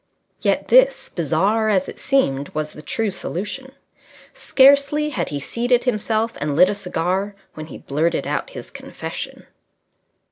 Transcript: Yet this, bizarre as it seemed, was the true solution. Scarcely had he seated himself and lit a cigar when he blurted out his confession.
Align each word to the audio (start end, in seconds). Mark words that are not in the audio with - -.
Yet 0.41 0.69
this, 0.69 1.09
bizarre 1.09 1.69
as 1.69 1.87
it 1.87 1.99
seemed, 1.99 2.49
was 2.55 2.73
the 2.73 2.81
true 2.81 3.11
solution. 3.11 3.73
Scarcely 4.33 5.09
had 5.11 5.29
he 5.29 5.39
seated 5.39 5.83
himself 5.83 6.33
and 6.41 6.55
lit 6.55 6.71
a 6.71 6.73
cigar 6.73 7.35
when 7.53 7.67
he 7.67 7.77
blurted 7.77 8.25
out 8.25 8.49
his 8.49 8.71
confession. 8.71 9.45